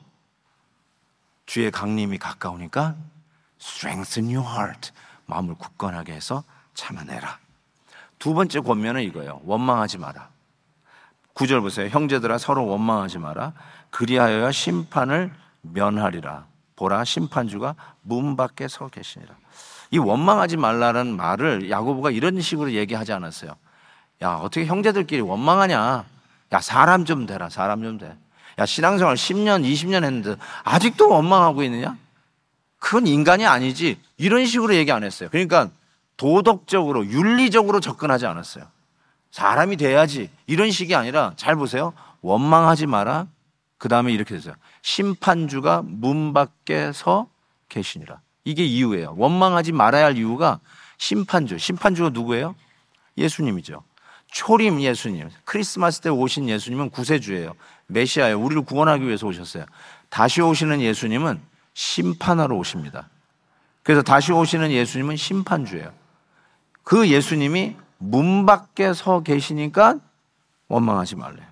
[1.46, 2.96] 주의 강림이 가까우니까
[3.60, 4.92] strengthen your heart.
[5.28, 7.40] 마음을 굳건하게 해서 참아내라.
[8.20, 9.42] 두 번째 권면은 이거예요.
[9.46, 10.30] 원망하지 마라.
[11.34, 11.88] 구절 보세요.
[11.88, 13.54] 형제들아 서로 원망하지 마라.
[13.90, 16.51] 그리하여 심판을 면하리라.
[16.82, 19.36] 보라 심판주가 문 밖에 서 계시니라.
[19.92, 23.56] 이 원망하지 말라는 말을 야고보가 이런 식으로 얘기하지 않았어요.
[24.24, 26.06] 야, 어떻게 형제들끼리 원망하냐?
[26.54, 27.50] 야, 사람 좀 되라.
[27.50, 28.16] 사람 좀 돼.
[28.58, 31.98] 야, 신앙생활 10년, 20년 했는데 아직도 원망하고 있느냐?
[32.80, 34.00] 그건 인간이 아니지.
[34.18, 35.30] 이런 식으로 얘기 안 했어요.
[35.30, 35.70] 그러니까
[36.18, 38.66] 도덕적으로, 윤리적으로 접근하지 않았어요.
[39.30, 40.32] 사람이 돼야지.
[40.48, 41.94] 이런 식이 아니라 잘 보세요.
[42.22, 43.28] 원망하지 마라.
[43.82, 44.54] 그 다음에 이렇게 되죠.
[44.84, 47.28] 심판주가 문 밖에 서
[47.68, 48.22] 계시니라.
[48.44, 49.16] 이게 이유예요.
[49.18, 50.60] 원망하지 말아야 할 이유가
[51.00, 51.58] 심판주.
[51.58, 52.54] 심판주가 누구예요?
[53.18, 53.82] 예수님이죠.
[54.28, 55.32] 초림 예수님.
[55.46, 57.56] 크리스마스 때 오신 예수님은 구세주예요.
[57.88, 58.40] 메시아예요.
[58.40, 59.66] 우리를 구원하기 위해서 오셨어요.
[60.10, 61.42] 다시 오시는 예수님은
[61.74, 63.10] 심판하러 오십니다.
[63.82, 65.92] 그래서 다시 오시는 예수님은 심판주예요.
[66.84, 69.96] 그 예수님이 문 밖에 서 계시니까
[70.68, 71.51] 원망하지 말래요.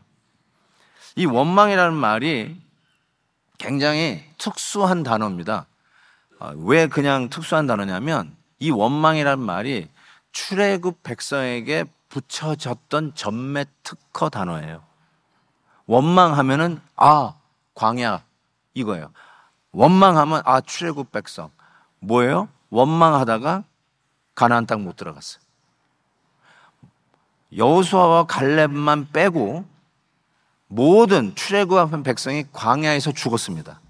[1.19, 2.55] 이 원망이라는 말이
[3.57, 5.65] 굉장히 특수한 단어입니다.
[6.39, 9.89] 아, 왜 그냥 특수한 단어냐면 이 원망이라는 말이
[10.31, 14.81] 출애굽 백성에게 붙여졌던 전매 특허 단어예요.
[15.87, 17.33] 원망하면은 아
[17.75, 18.23] 광야
[18.73, 19.11] 이거예요.
[19.73, 21.51] 원망하면 아 출애굽 백성
[21.99, 22.47] 뭐예요?
[22.69, 23.65] 원망하다가
[24.35, 25.43] 가나안 땅 못 들어갔어요.
[27.57, 29.65] 여호수아와 갈렙만 빼고
[30.69, 33.81] 모든 출애굽한 백성이 광야에서 죽었습니다.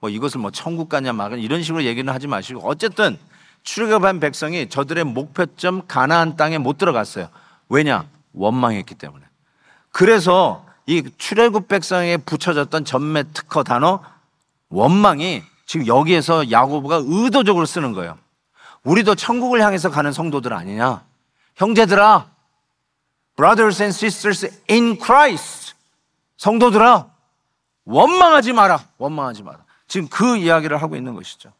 [0.00, 3.18] 뭐 이것을 뭐 천국 가냐 막 이런 식으로 얘기는 하지 마시고 어쨌든
[3.62, 7.28] 출애굽한 백성이 저들의 목표점 가나안 땅에 못 들어갔어요.
[7.68, 8.08] 왜냐?
[8.32, 9.24] 원망했기 때문에.
[9.90, 14.00] 그래서 이 출애굽 백성에게 붙여졌던 전매 특허 단어
[14.68, 18.16] 원망이 지금 여기에서 야고보가 의도적으로 쓰는 거예요.
[18.84, 21.02] 우리도 천국을 향해서 가는 성도들 아니냐?
[21.56, 22.30] 형제들아,
[23.36, 25.65] brothers and sisters in Christ.
[26.36, 27.10] 성도들아,
[27.84, 28.86] 원망하지 마라.
[28.98, 29.64] 원망하지 마라.
[29.88, 31.52] 지금 그 이야기를 하고 있는 것이죠.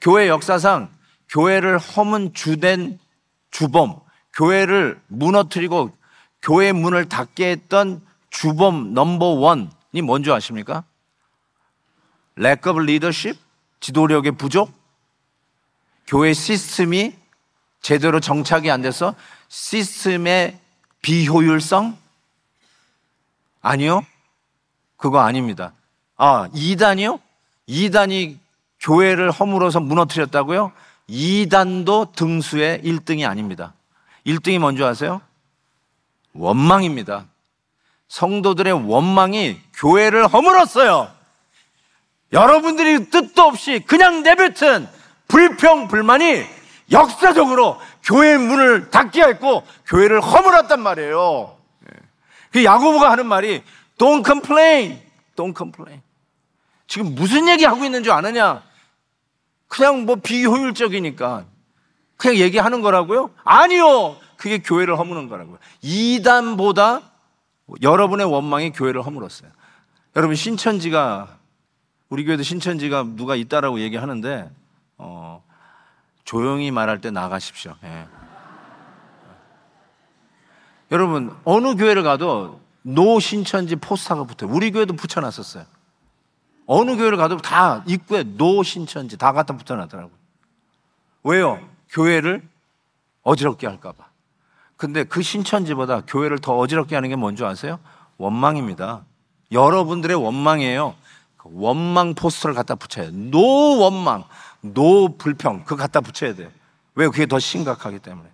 [0.00, 0.90] 교회 역사상
[1.28, 2.98] 교회를 허문 주된
[3.50, 4.00] 주범,
[4.34, 5.90] 교회를 무너뜨리고
[6.42, 10.84] 교회 문을 닫게 했던 주범 넘버 원이 뭔지 아십니까?
[12.38, 13.38] of leadership,
[13.80, 14.72] 지도력의 부족,
[16.06, 17.14] 교회 시스템이
[17.80, 19.14] 제대로 정착이 안 돼서
[19.48, 20.58] 시스템의
[21.02, 21.96] 비효율성?
[23.60, 24.04] 아니요.
[24.96, 25.72] 그거 아닙니다.
[26.16, 27.20] 아, 이단이요?
[27.66, 28.38] 이단이
[28.80, 30.72] 교회를 허물어서 무너뜨렸다고요?
[31.06, 33.74] 이단도 등수의 1등이 아닙니다.
[34.26, 35.20] 1등이 뭔지 아세요?
[36.34, 37.26] 원망입니다.
[38.08, 41.10] 성도들의 원망이 교회를 허물었어요.
[42.32, 44.88] 여러분들이 뜻도 없이 그냥 내뱉은
[45.28, 46.44] 불평, 불만이
[46.90, 51.57] 역사적으로 교회의 문을 닫게 했고 교회를 허물었단 말이에요.
[52.54, 52.58] 예.
[52.58, 53.62] 그 야고보가 하는 말이
[53.98, 55.00] Don't complain,
[55.36, 56.02] don't complain.
[56.86, 58.62] 지금 무슨 얘기 하고 있는 줄 아느냐?
[59.66, 61.44] 그냥 뭐 비효율적이니까
[62.16, 63.30] 그냥 얘기하는 거라고요?
[63.44, 64.16] 아니요.
[64.36, 65.58] 그게 교회를 허무는 거라고요.
[65.82, 67.02] 이단보다
[67.82, 69.50] 여러분의 원망이 교회를 허물었어요.
[70.16, 71.36] 여러분 신천지가
[72.08, 74.50] 우리 교회도 신천지가 누가 있다라고 얘기하는데
[74.96, 75.44] 어,
[76.24, 77.74] 조용히 말할 때 나가십시오.
[77.84, 78.06] 예.
[80.90, 84.50] 여러분 어느 교회를 가도 노 신천지 포스터가 붙어요.
[84.50, 85.64] 우리 교회도 붙여놨었어요.
[86.66, 90.16] 어느 교회를 가도 다 입구에 no 신천지 다 갖다 붙여놨더라고요.
[91.24, 91.60] 왜요?
[91.90, 92.42] 교회를
[93.22, 94.06] 어지럽게 할까봐.
[94.76, 97.78] 근데 그 신천지보다 교회를 더 어지럽게 하는 게 뭔지 아세요?
[98.16, 99.04] 원망입니다.
[99.50, 100.94] 여러분들의 원망이에요.
[101.36, 103.30] 그 원망 포스터를 갖다 붙여야 돼요.
[103.30, 104.24] no 원망,
[104.60, 106.50] no 불평, 그거 갖다 붙여야 돼요.
[106.94, 107.08] 왜?
[107.08, 108.28] 그게 더 심각하기 때문에.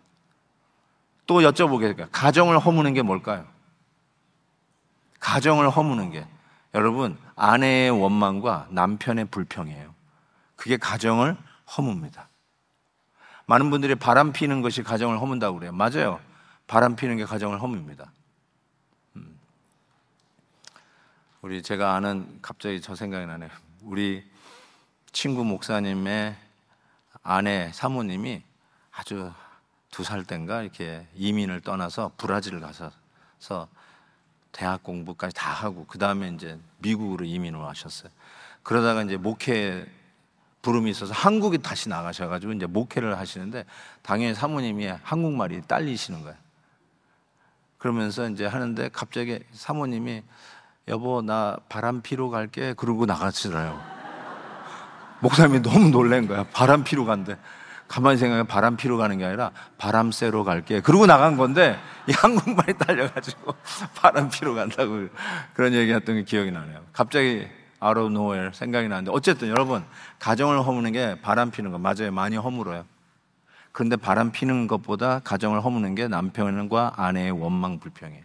[1.27, 2.09] 또 여쭤보겠습니다.
[2.13, 3.47] 가정을 허무는 게 뭘까요?
[5.21, 6.27] 가정을 허무는 게.
[6.75, 9.95] 여러분, 아내의 원망과 남편의 불평이에요.
[10.57, 12.27] 그게 가정을 허뭅니다.
[13.47, 15.73] 많은 분들이 바람 피는 것이 가정을 허문다고 그래요.
[15.73, 16.21] 맞아요.
[16.67, 18.09] 바람 피는 게 가정을 허뭅니다.
[19.17, 19.39] 음.
[21.43, 23.51] 우리 제가 아는 갑자기 저 생각이 나네요.
[23.83, 24.25] 우리
[25.13, 26.37] 친구 목사님의
[27.23, 28.43] 아내 사모님이
[28.93, 29.33] 아주
[29.95, 32.91] 두 살 땐가 이렇게 이민을 떠나서 브라질을 가서
[34.51, 38.11] 대학 공부까지 다 하고 그 다음에 이제 미국으로 이민을 하셨어요.
[38.65, 39.87] 그러다가 이제 목회
[40.63, 43.67] 부름이 있어서 한국에 다시 나가셔가지고 이제 목회를 하시는데
[44.03, 46.37] 당연히 사모님이 한국말이 딸리시는 거예요.
[47.79, 50.23] 그러면서 이제 하는데 갑자기 사모님이
[50.89, 53.81] 여보 나 바람 피러 갈게 그러고 나가시더라요.
[55.21, 56.45] 목사님이 너무 놀란 거야.
[56.53, 57.37] 바람 피러 간대.
[57.89, 60.81] 가만히 생각해 바람 피러 가는 게 아니라 바람 쐬러 갈게.
[60.81, 63.55] 그러고 나간 건데 이 한국말이 딸려가지고
[63.97, 65.09] 바람 피러 간다고
[65.53, 66.81] 그런 얘기했던 게 기억이 나네요.
[66.93, 67.47] 갑자기
[67.81, 69.85] of nowhere 생각이 나는데 어쨌든 여러분
[70.19, 72.11] 가정을 허무는 게 바람 피는 거 맞아요.
[72.13, 72.85] 많이 허물어요.
[73.73, 78.23] 그런데 바람 피는 것보다 가정을 허무는 게 남편과 아내의 원망 불평이에요.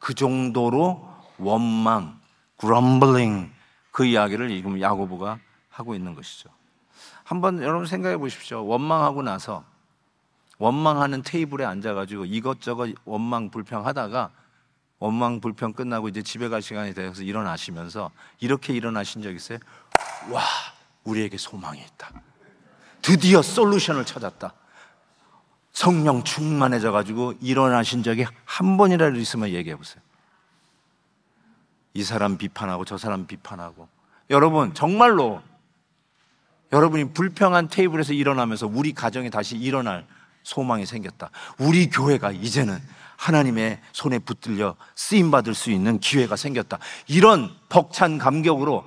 [0.00, 2.18] 그 정도로 원망,
[2.58, 3.50] grumbling
[3.92, 5.38] 그 이야기를 지금 야고보가
[5.68, 6.50] 하고 있는 것이죠.
[7.30, 8.66] 한번 여러분 생각해 보십시오.
[8.66, 9.62] 원망하고 나서
[10.58, 14.30] 원망하는 테이블에 앉아가지고 이것저것 원망 불평하다가
[14.98, 19.58] 원망 불평 끝나고 이제 집에 갈 시간이 되어서 일어나시면서 이렇게 일어나신 적 있어요?
[20.32, 20.42] 와,
[21.04, 22.10] 우리에게 소망이 있다.
[23.00, 24.52] 드디어 솔루션을 찾았다.
[25.70, 30.02] 성령 충만해져 가지고 일어나신 적이 한 번이라도 있으면 얘기해 보세요.
[31.94, 33.86] 이 사람 비판하고 저 사람 비판하고
[34.30, 35.42] 여러분 정말로
[36.72, 40.06] 여러분이 불평한 테이블에서 일어나면서 우리 가정이 다시 일어날
[40.42, 41.30] 소망이 생겼다.
[41.58, 42.78] 우리 교회가 이제는
[43.16, 46.78] 하나님의 손에 붙들려 쓰임 받을 수 있는 기회가 생겼다.
[47.06, 48.84] 이런 벅찬 감격으로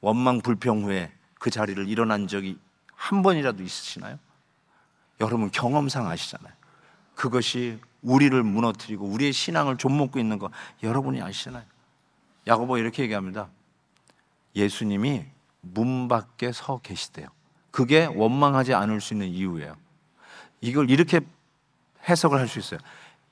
[0.00, 2.58] 원망 불평 후에 그 자리를 일어난 적이
[2.94, 4.18] 한 번이라도 있으시나요?
[5.20, 6.52] 여러분 경험상 아시잖아요.
[7.14, 10.50] 그것이 우리를 무너뜨리고 우리의 신앙을 좀먹고 있는 거
[10.82, 11.62] 여러분이 아시잖아요.
[12.46, 13.48] 야고보 이렇게 얘기합니다.
[14.56, 15.26] 예수님이
[15.60, 17.28] 문 밖에 서 계시대요.
[17.70, 19.76] 그게 원망하지 않을 수 있는 이유예요.
[20.60, 21.20] 이걸 이렇게
[22.08, 22.80] 해석을 할 수 있어요.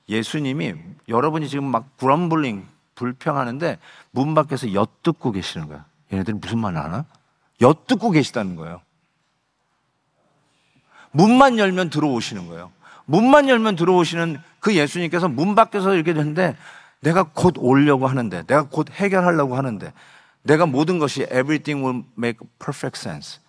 [0.07, 0.73] 예수님이
[1.07, 2.65] 여러분이 지금 막 그럼블링
[2.95, 3.77] 불평하는데
[4.11, 5.85] 문 밖에서 엿듣고 계시는 거야.
[6.11, 7.05] 얘네들이 무슨 말 하나?
[7.61, 8.81] 엿듣고 계시다는 거예요.
[11.11, 12.71] 문만 열면 들어오시는 거예요.
[13.05, 16.55] 문만 열면 들어오시는 그 예수님께서 문 밖에서 이렇게 되는데
[17.01, 19.93] 내가 곧 오려고 하는데 내가 곧 해결하려고 하는데
[20.49, 23.39] 내가 모든 것이 everything will make perfect sense.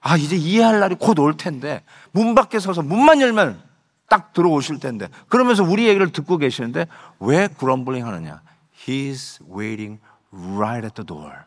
[0.00, 3.60] 아, 이제 이해할 날이 곧 올 텐데 문 밖에 서서 문만 열면
[4.08, 6.86] 딱 들어오실 텐데 그러면서 우리 얘기를 듣고 계시는데
[7.18, 8.40] 왜 그럼블링 하느냐?
[8.86, 10.00] He's waiting
[10.32, 11.44] right at the door.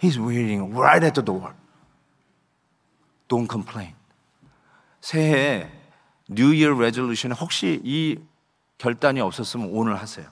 [0.00, 1.52] He's waiting right at the door.
[3.26, 3.94] Don't complain.
[5.00, 5.68] 새해
[6.30, 8.18] New Year Resolution 혹시 이
[8.78, 10.28] 결단이 없었으면 오늘 하세요.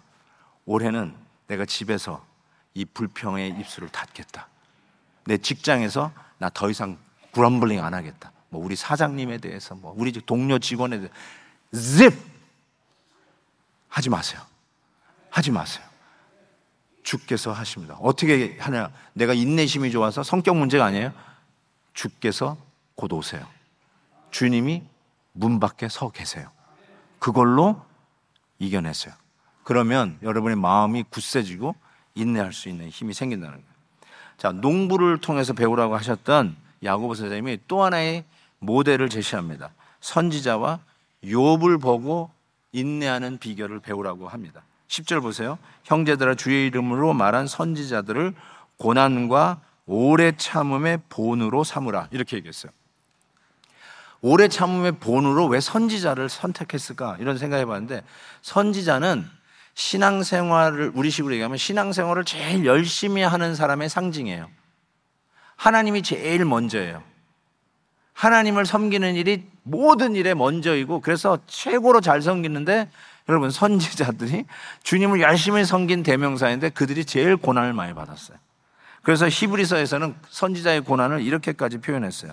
[0.67, 1.15] 올해는
[1.49, 2.25] 내가 집에서
[2.77, 4.49] 이 불평의 입술을 닫겠다.
[5.25, 6.99] 내 직장에서 나 더 이상
[7.33, 8.33] 그럼블링 안 하겠다.
[8.51, 11.15] 뭐 우리 사장님에 대해서 뭐 우리 동료 직원에 대해서
[11.75, 12.17] zip
[13.89, 14.43] 하지 마세요.
[15.31, 15.85] 하지 마세요.
[17.03, 17.95] 주께서 하십니다.
[18.01, 18.91] 어떻게 하냐?
[19.15, 21.15] 내가 인내심이 좋아서 성격 문제가 아니에요.
[21.95, 22.59] 주께서
[22.95, 23.47] 곧 오세요.
[24.33, 24.83] 주님이
[25.33, 26.51] 문 밖에 서 계세요.
[27.19, 27.83] 그걸로
[28.59, 29.15] 이겨냈어요.
[29.65, 31.75] 그러면 여러분의 마음이 굳세지고
[32.17, 33.77] 인내할 수 있는 힘이 생긴다는 거예요.
[34.37, 38.25] 자, 농부를 통해서 배우라고 하셨던 야고보 선생님이 또 하나의
[38.59, 39.71] 모델을 제시합니다.
[40.01, 40.81] 선지자와
[41.25, 42.31] 욥을 보고
[42.73, 44.63] 인내하는 비결을 배우라고 합니다.
[44.89, 45.59] 10절 보세요.
[45.85, 48.35] 형제들아 주의 이름으로 말한 선지자들을
[48.79, 52.09] 고난과 오래 참음의 본으로 삼으라.
[52.11, 52.73] 이렇게 얘기했어요.
[54.21, 57.17] 오래 참음의 본으로 왜 선지자를 선택했을까?
[57.21, 58.03] 이런 생각해 봤는데
[58.43, 59.29] 선지자는
[59.77, 64.49] 신앙생활을 우리식으로 얘기하면 신앙생활을 제일 열심히 하는 사람의 상징이에요.
[65.57, 67.03] 하나님이 제일 먼저예요.
[68.15, 72.89] 하나님을 섬기는 일이 모든 일에 먼저이고 그래서 최고로 잘 섬기는데
[73.29, 74.47] 여러분 선지자들이
[74.83, 78.39] 주님을 열심히 섬긴 대명사인데 그들이 제일 고난을 많이 받았어요.
[79.03, 82.33] 그래서 히브리서에서는 선지자의 고난을 이렇게까지 표현했어요.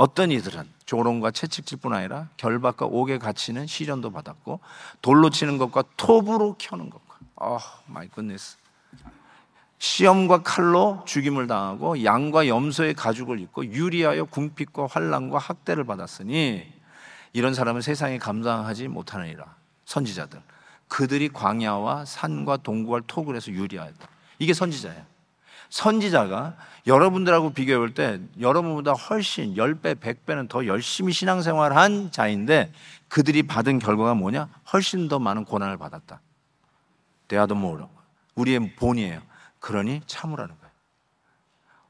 [0.00, 4.60] 어떤 이들은 조롱과 채찍질 뿐 아니라 결박과 옥에 갇히는 시련도 받았고
[5.02, 8.56] 돌로 치는 것과 톱으로 켜는 것과 oh my goodness
[9.76, 16.66] 시험과 칼로 죽임을 당하고 양과 염소의 가죽을 입고 유리하여 궁핍과 환란과 학대를 받았으니
[17.34, 19.54] 이런 사람은 세상에 감당하지 못하느니라.
[19.84, 20.40] 선지자들
[20.88, 24.08] 그들이 광야와 산과 동굴을 토굴 해서 유리하였다.
[24.38, 25.09] 이게 선지자예요
[25.70, 26.56] 선지자가
[26.86, 32.72] 여러분들하고 비교해 볼 때 여러분보다 훨씬 10배, 100배는 더 열심히 신앙생활 한 자인데
[33.08, 34.48] 그들이 받은 결과가 뭐냐?
[34.72, 36.20] 훨씬 더 많은 고난을 받았다.
[37.28, 37.84] 대하도 모르
[38.34, 39.20] 우리의 본이에요.
[39.60, 40.70] 그러니 참으라는 거예요.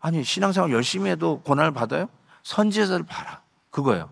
[0.01, 2.09] 아니, 신앙생활 열심히 해도 고난을 받아요?
[2.43, 3.43] 선지자를 봐라.
[3.71, 4.11] 그거예요.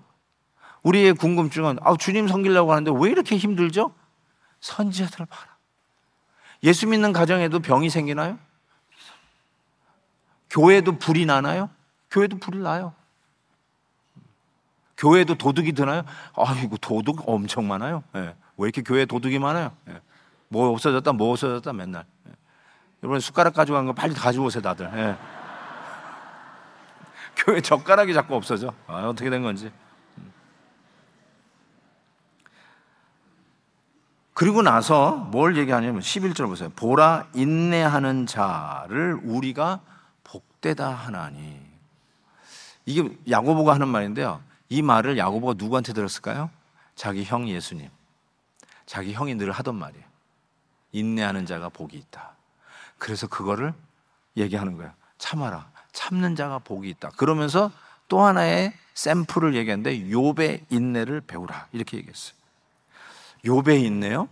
[0.83, 3.93] 우리의 궁금증은, 아, 주님 섬기려고 하는데 왜 이렇게 힘들죠?
[4.61, 5.57] 선지자들을 봐라.
[6.63, 8.39] 예수 믿는 가정에도 병이 생기나요?
[10.51, 11.71] 교회도 불이 나나요?
[12.11, 12.95] 교회도 불이 나요.
[14.97, 16.03] 교회도 도둑이 드나요?
[16.35, 18.03] 아이고 도둑 엄청 많아요.
[18.13, 18.35] 네.
[18.57, 19.73] 왜 이렇게 교회 도둑이 많아요?
[19.85, 20.01] 네.
[20.49, 22.05] 뭐 없어졌다, 뭐 없어졌다 맨날.
[22.25, 22.33] 네.
[23.03, 24.91] 여러분 숟가락 가져간 거 빨리 가지고 오세요 다들.
[27.37, 28.75] 교회 젓가락이 자꾸 없어져.
[28.89, 29.71] 아, 어떻게 된 건지.
[34.35, 36.71] 그리고 나서 뭘 얘기하냐면 11절 보세요.
[36.77, 39.81] 보라 인내하는 자를 우리가
[40.59, 41.61] 복되다 하나니.
[42.87, 44.43] 이게 야고보가 하는 말인데요.
[44.69, 46.51] 이 말을 야고보가 누구한테 들었을까요?
[46.95, 47.89] 자기 형 예수님.
[48.87, 50.05] 자기 형이 늘 하던 말이에요.
[50.93, 52.35] 인내하는 자가 복이 있다.
[52.97, 53.75] 그래서 그거를
[54.37, 54.93] 얘기하는 거예요.
[55.19, 55.71] 참아라.
[55.93, 57.11] 참는 자가 복이 있다.
[57.11, 57.71] 그러면서
[58.09, 61.69] 또 하나의 샘플을 얘기하는데 욥의 인내를 배우라.
[61.73, 62.37] 이렇게 얘기했어요.
[63.45, 64.29] 욥의 인내요?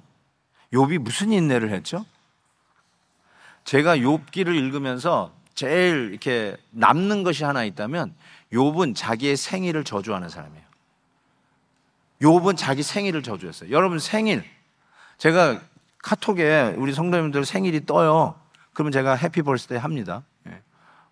[0.73, 2.05] 욥이 무슨 인내를 했죠?
[3.65, 8.15] 제가 욥기를 읽으면서 제일 이렇게 남는 것이 하나 있다면
[8.53, 10.65] 욥은 자기의 생일을 저주하는 사람이에요.
[12.23, 13.71] 욥은 자기 생일을 저주했어요.
[13.71, 14.45] 여러분 생일
[15.19, 15.61] 제가
[15.99, 18.37] 카톡에 우리 성도님들 생일이 떠요.
[18.75, 20.23] 그러면 제가 happy birthday 합니다.
[20.47, 20.61] 예.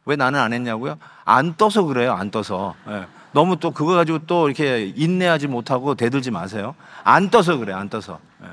[0.04, 0.98] 왜 나는 안 했냐고요?
[1.24, 2.12] 안 떠서 그래요.
[2.12, 2.74] 안 떠서.
[2.88, 3.06] 예.
[3.32, 6.76] 너무 또 그거 가지고 또 이렇게 인내하지 못하고 대들지 마세요.
[7.02, 7.72] 안 떠서 그래.
[7.72, 8.20] 안 떠서.
[8.42, 8.48] 예.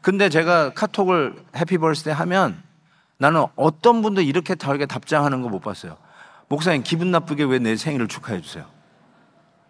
[0.00, 2.62] 근데 제가 카톡을 happy birthday 하면
[3.18, 5.96] 나는 어떤 분도 이렇게 다르게 답장하는 거 못 봤어요.
[6.48, 8.66] 목사님 기분 나쁘게 왜 내 생일을 축하해 주세요.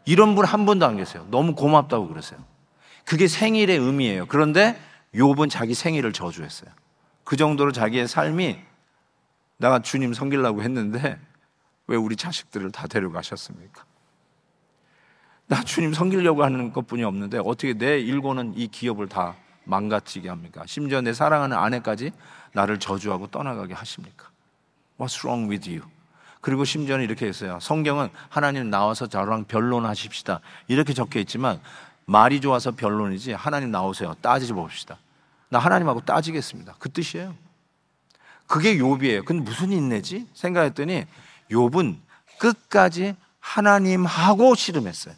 [0.07, 1.27] 이런 분 한 분도 안 계세요.
[1.31, 2.39] 너무 고맙다고 그러세요.
[3.05, 4.27] 그게 생일의 의미예요.
[4.27, 4.79] 그런데
[5.15, 6.71] 욥은 자기 생일을 저주했어요.
[7.25, 8.59] 그 정도로 자기의 삶이
[9.59, 11.19] 내가 주님 섬기려고 했는데
[11.87, 13.85] 왜 우리 자식들을 다 데려가셨습니까?
[15.47, 20.65] 나 주님 섬기려고 하는 것뿐이 없는데 어떻게 내 일고는 이 기업을 다 망가뜨리게 합니까?
[20.67, 22.11] 심지어 내 사랑하는 아내까지
[22.55, 24.29] 나를 저주하고 떠나가게 하십니까?
[24.99, 25.83] What's wrong with you?
[26.41, 27.59] 그리고 심지어는 이렇게 했어요.
[27.61, 30.41] 성경은 하나님 나와서 저랑 변론하십시다.
[30.69, 31.61] 이렇게 적혀 있지만
[32.07, 34.15] 말이 좋아서 변론이지 하나님 나오세요.
[34.21, 34.99] 따지지 봅시다.
[35.49, 36.75] 나 하나님하고 따지겠습니다.
[36.79, 37.35] 그 뜻이에요.
[38.47, 39.25] 그게 욥이에요.
[39.25, 40.29] 근데 무슨 인내지?
[40.35, 41.07] 생각했더니
[41.51, 41.97] 욥은
[42.39, 45.15] 끝까지 하나님하고 씨름했어요.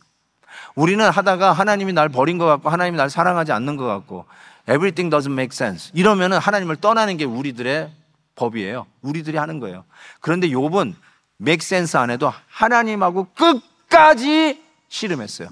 [0.75, 4.27] 우리는 하다가 하나님이 날 버린 것 같고 하나님이 날 사랑하지 않는 것 같고
[4.69, 7.91] everything doesn't make sense 이러면은 하나님을 떠나는 게 우리들의
[8.35, 8.87] 법이에요.
[9.03, 9.85] 우리들이 하는 거예요.
[10.21, 10.95] 그런데 욥은
[11.41, 15.49] make sense 안 해도 하나님하고 끝까지 씨름했어요.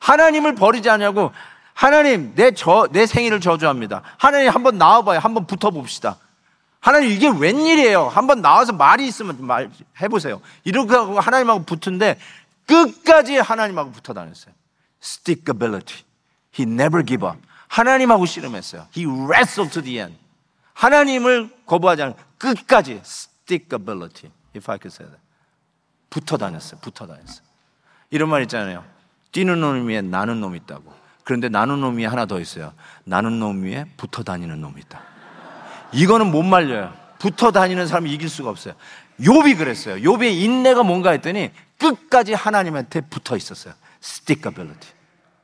[0.00, 1.32] 하나님을 버리지 않냐고
[1.74, 4.02] 하나님 내 저 내 생일을 저주합니다.
[4.18, 5.18] 하나님 한번 나와 봐요.
[5.20, 6.16] 한번 붙어 봅시다.
[6.80, 8.08] 하나님 이게 웬일이에요?
[8.08, 10.40] 한번 나와서 말이 있으면 말 해보세요.
[10.64, 12.18] 이렇게 하고 하나님하고 붙은데
[12.66, 14.54] 끝까지 하나님하고 붙어 다녔어요.
[15.02, 16.02] Stickability.
[16.58, 17.38] He never give up.
[17.68, 18.86] 하나님하고 씨름했어요.
[18.96, 20.18] He wrestled to the end.
[20.74, 24.30] 하나님을 거부하지 않은 끝까지 stickability.
[24.54, 25.20] If I could say that.
[26.10, 26.80] 붙어 다녔어요.
[26.80, 27.44] 붙어 다녔어요.
[28.10, 28.84] 이런 말 있잖아요.
[29.32, 30.94] 뛰는 놈 위에 나는 놈이 있다고.
[31.24, 32.72] 그런데 나는 놈 위에 하나 더 있어요.
[33.04, 35.02] 나는 놈 위에 붙어 다니는 놈이 있다.
[35.92, 36.94] 이거는 못 말려요.
[37.18, 38.74] 붙어 다니는 사람이 이길 수가 없어요.
[39.20, 39.96] 욥이 그랬어요.
[39.96, 43.74] 욥의 인내가 뭔가 했더니 끝까지 하나님한테 붙어 있었어요.
[44.02, 44.92] stickability.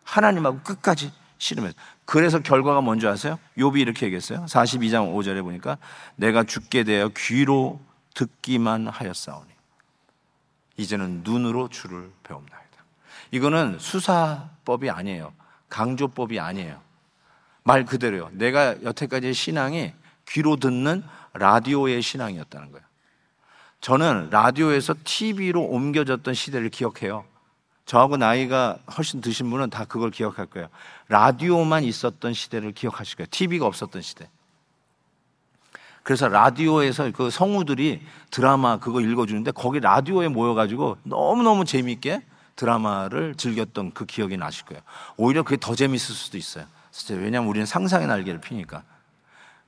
[0.04, 1.80] 하나님하고 끝까지 씨름했어요.
[2.04, 3.38] 그래서 결과가 뭔지 아세요?
[3.58, 4.44] 욥이 이렇게 얘기했어요.
[4.44, 5.76] 42장 5절에 보니까
[6.14, 7.80] 내가 죽게 되어 귀로
[8.14, 9.50] 듣기만 하였사오니
[10.76, 12.84] 이제는 눈으로 주를 배웁나이다.
[13.32, 15.32] 이거는 수사법이 아니에요.
[15.68, 16.80] 강조법이 아니에요.
[17.64, 18.30] 말 그대로요.
[18.32, 19.92] 내가 여태까지의 신앙이
[20.28, 21.02] 귀로 듣는
[21.34, 22.86] 라디오의 신앙이었다는 거예요.
[23.80, 27.24] 저는 라디오에서 TV로 옮겨졌던 시대를 기억해요.
[27.84, 30.68] 저하고 나이가 훨씬 드신 분은 다 그걸 기억할 거예요.
[31.08, 33.26] 라디오만 있었던 시대를 기억하실 거예요.
[33.30, 34.28] TV가 없었던 시대.
[36.02, 42.22] 그래서 라디오에서 그 성우들이 드라마 그거 읽어주는데 거기 라디오에 모여가지고 너무너무 재미있게
[42.56, 44.82] 드라마를 즐겼던 그 기억이 나실 거예요.
[45.16, 46.66] 오히려 그게 더 재밌을 수도 있어요.
[47.10, 48.82] 왜냐하면 우리는 상상의 날개를 피니까.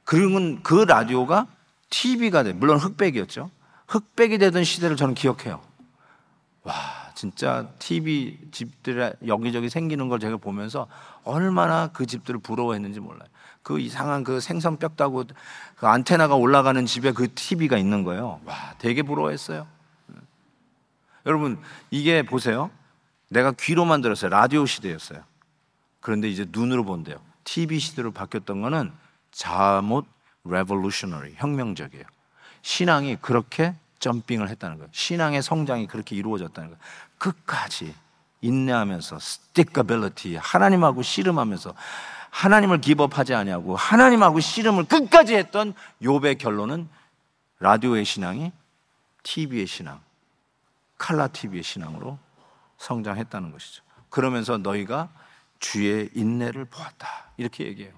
[0.04, 1.46] 그러면 그 라디오가
[1.90, 2.52] TV가 돼.
[2.52, 3.50] 물론 흑백이었죠.
[3.86, 5.60] 흑백이 되던 시대를 저는 기억해요.
[6.62, 6.74] 와,
[7.14, 10.86] 진짜 TV 집들에 여기저기 생기는 걸 제가 보면서
[11.22, 13.28] 얼마나 그 집들을 부러워했는지 몰라요.
[13.62, 15.24] 그 이상한 그 생선 뼈 따고
[15.76, 18.40] 그 안테나가 올라가는 집에 그 TV가 있는 거예요.
[18.44, 19.66] 와, 되게 부러워했어요.
[21.26, 21.58] 여러분,
[21.90, 22.70] 이게 보세요.
[23.30, 24.28] 내가 귀로만 들었어요.
[24.28, 25.22] 라디오 시대였어요.
[26.00, 27.16] 그런데 이제 눈으로 본대요.
[27.44, 28.92] TV 시대로 바뀌었던 거는
[29.32, 30.06] 잘못
[30.44, 32.04] revolutionary, 혁명적이에요.
[32.60, 33.74] 신앙이 그렇게
[34.04, 34.90] 점핑을 했다는 거예요.
[34.92, 36.80] 신앙의 성장이 그렇게 이루어졌다는 거예요.
[37.16, 37.94] 끝까지
[38.42, 41.74] 인내하면서 stickability, 하나님하고 씨름하면서
[42.28, 46.88] 하나님을 기법하지 아니하고 하나님하고 씨름을 끝까지 했던 욥의 결론은
[47.60, 48.52] 라디오의 신앙이
[49.22, 50.00] TV의 신앙,
[50.98, 52.18] 칼라 TV의 신앙으로
[52.76, 53.82] 성장했다는 것이죠.
[54.10, 55.08] 그러면서 너희가
[55.60, 57.30] 주의 인내를 보았다.
[57.38, 57.94] 이렇게 얘기해요.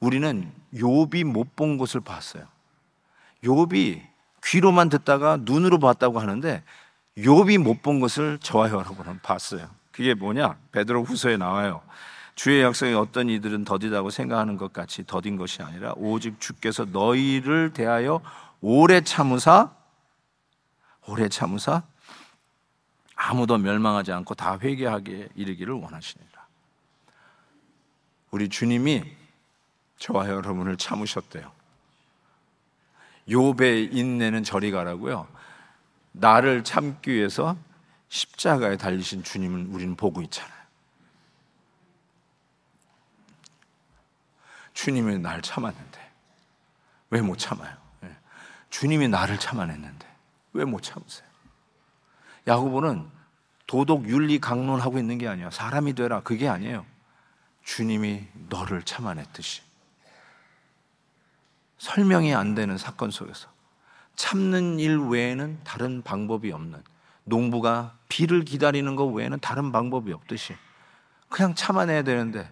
[0.00, 2.48] 우리는 욥이 못 본 것을 봤어요.
[3.44, 4.13] 욥이
[4.44, 6.62] 귀로만 듣다가 눈으로 봤다고 하는데
[7.18, 9.68] 욥이 못 본 것을 저와 여러분은 봤어요.
[9.92, 10.56] 그게 뭐냐?
[10.72, 11.82] 베드로 후서에 나와요.
[12.34, 18.20] 주의 약속에 어떤 이들은 더디다고 생각하는 것 같이 더딘 것이 아니라 오직 주께서 너희를 대하여
[18.60, 19.70] 오래 참으사
[21.06, 21.82] 오래 참으사
[23.14, 26.44] 아무도 멸망하지 않고 다 회개하게 이르기를 원하시니라.
[28.32, 29.04] 우리 주님이
[29.98, 31.52] 저와 여러분을 참으셨대요.
[33.28, 35.26] 욥의 인내는 저리 가라고요.
[36.12, 37.56] 나를 참기 위해서
[38.08, 40.54] 십자가에 달리신 주님을 우리는 보고 있잖아요.
[44.74, 46.10] 주님이 날 참았는데
[47.10, 47.76] 왜 못 참아요?
[48.04, 48.16] 예.
[48.70, 50.06] 주님이 나를 참아냈는데
[50.52, 51.26] 왜 못 참으세요?
[52.46, 53.08] 야고보는
[53.66, 55.50] 도덕 윤리 강론하고 있는 게 아니야.
[55.50, 56.84] 사람이 되라 그게 아니에요.
[57.64, 59.62] 주님이 너를 참아냈듯이
[61.84, 63.46] 설명이 안 되는 사건 속에서
[64.16, 66.82] 참는 일 외에는 다른 방법이 없는
[67.24, 70.56] 농부가 비를 기다리는 것 외에는 다른 방법이 없듯이
[71.28, 72.50] 그냥 참아내야 되는데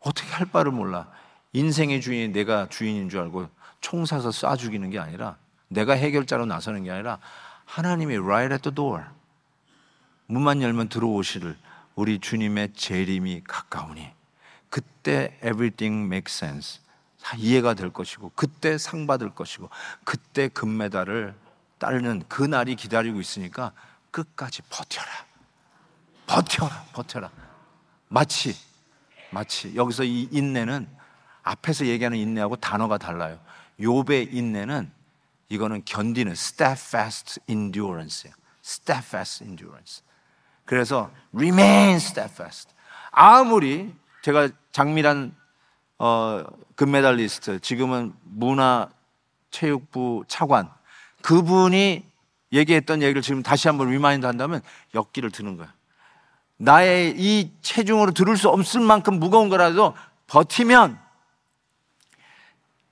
[0.00, 1.08] 어떻게 할 바를 몰라.
[1.54, 3.48] 인생의 주인이 내가 주인인 줄 알고
[3.80, 5.36] 총 사서 쏴 죽이는 게 아니라
[5.68, 7.20] 내가 해결자로 나서는 게 아니라
[7.64, 9.04] 하나님이 right at the door.
[10.26, 11.56] 문만 열면 들어오시를
[11.94, 14.10] 우리 주님의 재림이 가까우니.
[14.68, 16.81] 그때 everything makes sense
[17.22, 19.70] 다 이해가 될 것이고 그때 상 받을 것이고
[20.04, 21.34] 그때 금메달을
[21.78, 23.72] 따르는 그 날이 기다리고 있으니까
[24.10, 25.06] 끝까지 버텨라.
[26.26, 27.30] 버텨라, 버텨라.
[28.08, 28.56] 마치,
[29.30, 30.88] 마치 여기서 이 인내는
[31.42, 33.38] 앞에서 얘기하는 인내하고 단어가 달라요.
[33.80, 34.92] 욥의 인내는
[35.48, 38.34] 이거는 견디는 steadfast endurance예요.
[38.64, 40.02] steadfast endurance.
[40.64, 42.70] 그래서 remain steadfast.
[43.10, 45.34] 아무리 제가 장미란
[46.04, 46.42] 어,
[46.74, 50.68] 금메달리스트 지금은 문화체육부 차관
[51.22, 52.02] 그분이
[52.52, 54.62] 얘기했던 얘기를 지금 다시 한번 remind 한다면
[54.96, 55.72] 역기를 드는 거야.
[56.56, 59.94] 나의 이 체중으로 들을 수 없을 만큼 무거운 거라도
[60.26, 60.98] 버티면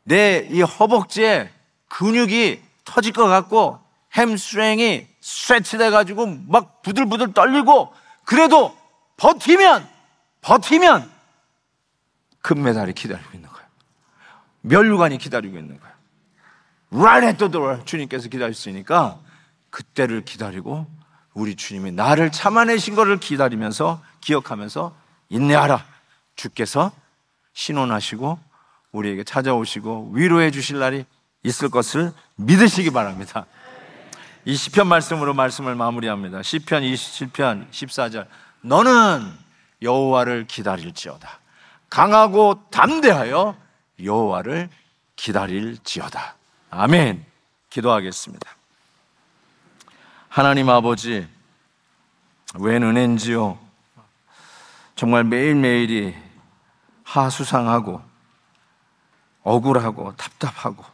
[0.04, 1.50] 내 이 허벅지에
[1.88, 3.80] 근육이 터질 것 같고
[4.16, 7.92] 햄스트링이 stretch 돼가지고 막 부들부들 떨리고
[8.24, 8.76] 그래도
[9.16, 9.88] 버티면
[10.42, 11.19] 버티면
[12.43, 13.66] 금메달이 기다리고 있는 거예요.
[14.62, 15.95] 멸류관이 기다리고 있는 거예요.
[16.93, 19.18] Right at the door 주님께서 기다리시니까
[19.70, 20.86] 그때를 기다리고
[21.34, 24.95] 우리 주님이 나를 참아내신 것을 기다리면서 기억하면서
[25.28, 25.84] 인내하라.
[26.34, 26.93] 주께서
[27.53, 28.38] 신원하시고
[28.93, 31.05] 우리에게 찾아오시고 위로해 주실 날이
[31.43, 33.47] 있을 것을 믿으시기 바랍니다.
[34.45, 36.43] 이 시편 말씀으로 말씀을 마무리합니다.
[36.43, 38.26] 시편 27편 14절.
[38.62, 39.32] 너는
[39.82, 41.39] 여호와를 기다릴지어다.
[41.91, 43.57] 강하고 담대하여
[44.03, 44.70] 여호와를
[45.16, 46.34] 기다릴지어다.
[46.70, 47.26] 아멘.
[47.68, 48.49] 기도하겠습니다.
[50.28, 51.28] 하나님 아버지,
[52.55, 53.59] 웬 은혜인지요.
[54.95, 56.14] 정말 매일매일이
[57.03, 58.01] 하수상하고
[59.43, 60.84] 억울하고 답답하고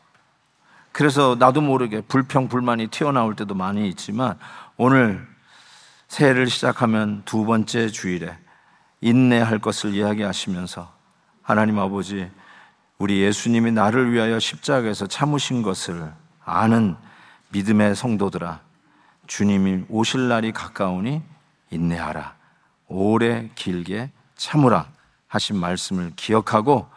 [0.93, 4.39] 그래서 나도 모르게 불평, 불만이 튀어나올 때도 많이 있지만
[4.79, 5.29] 오늘
[6.09, 8.39] 새해를 시작하면 두 번째 주일에
[9.07, 10.93] 인내할 것을 이야기하시면서
[11.41, 12.29] 하나님 아버지
[12.99, 16.13] 우리 예수님이 나를 위하여 십자가에서 참으신 것을
[16.45, 16.97] 아는
[17.51, 18.61] 믿음의 성도들아
[19.29, 21.23] 주님이 오실 날이 가까우니
[21.71, 22.35] 인내하라
[22.89, 24.89] 오래 길게 참으라
[25.29, 26.89] 하신 말씀을 기억하고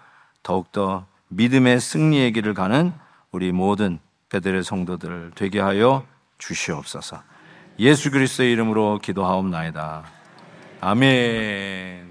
[0.41, 2.91] 더욱더 믿음의 승리의 길을 가는
[3.31, 3.99] 우리 모든
[4.29, 6.05] 베델의 성도들 되게 하여
[6.39, 7.21] 주시옵소서.
[7.77, 10.18] 예수 그리스도의 이름으로 기도하옵나이다.
[10.81, 12.08] 아멘.